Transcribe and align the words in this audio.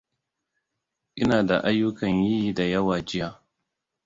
Ina 1.21 1.37
da 1.47 1.57
ayyukan 1.63 2.17
yi 2.29 2.53
da 2.53 2.63
yawa 2.65 2.95
jiya. 3.07 3.41